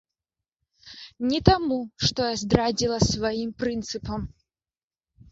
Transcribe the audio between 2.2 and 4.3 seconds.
я здрадзіла сваім прынцыпам.